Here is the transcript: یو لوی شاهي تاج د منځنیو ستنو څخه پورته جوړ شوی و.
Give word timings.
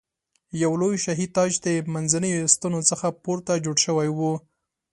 یو 0.63 0.71
لوی 0.81 0.95
شاهي 1.03 1.27
تاج 1.35 1.51
د 1.65 1.67
منځنیو 1.93 2.51
ستنو 2.55 2.79
څخه 2.89 3.07
پورته 3.23 3.53
جوړ 3.65 3.77
شوی 3.85 4.09
و. 4.17 4.19